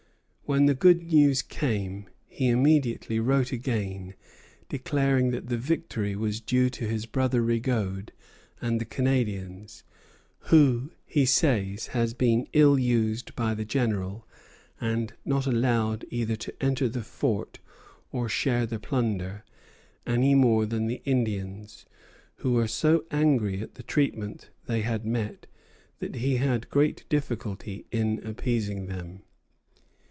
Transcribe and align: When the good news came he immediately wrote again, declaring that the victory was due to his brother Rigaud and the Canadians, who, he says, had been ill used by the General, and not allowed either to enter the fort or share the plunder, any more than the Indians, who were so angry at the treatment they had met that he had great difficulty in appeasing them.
When 0.43 0.65
the 0.65 0.75
good 0.75 1.03
news 1.03 1.41
came 1.41 2.09
he 2.27 2.49
immediately 2.49 3.21
wrote 3.21 3.53
again, 3.53 4.15
declaring 4.67 5.31
that 5.31 5.47
the 5.47 5.55
victory 5.57 6.13
was 6.13 6.41
due 6.41 6.69
to 6.71 6.85
his 6.89 7.05
brother 7.05 7.41
Rigaud 7.41 8.07
and 8.61 8.81
the 8.81 8.83
Canadians, 8.83 9.85
who, 10.49 10.91
he 11.05 11.25
says, 11.25 11.87
had 11.95 12.17
been 12.17 12.49
ill 12.51 12.77
used 12.77 13.33
by 13.33 13.53
the 13.53 13.63
General, 13.63 14.27
and 14.81 15.13
not 15.23 15.47
allowed 15.47 16.03
either 16.09 16.35
to 16.35 16.53
enter 16.61 16.89
the 16.89 17.01
fort 17.01 17.59
or 18.11 18.27
share 18.27 18.65
the 18.65 18.77
plunder, 18.77 19.45
any 20.05 20.35
more 20.35 20.65
than 20.65 20.87
the 20.87 21.01
Indians, 21.05 21.85
who 22.39 22.51
were 22.51 22.67
so 22.67 23.05
angry 23.09 23.61
at 23.61 23.75
the 23.75 23.83
treatment 23.83 24.49
they 24.65 24.81
had 24.81 25.05
met 25.05 25.47
that 25.99 26.15
he 26.15 26.35
had 26.35 26.69
great 26.69 27.05
difficulty 27.07 27.85
in 27.89 28.19
appeasing 28.25 28.87
them. 28.87 29.21